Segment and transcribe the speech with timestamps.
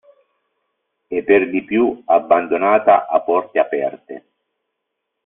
[1.15, 4.23] E, per di più, abbandonata a porte aperte!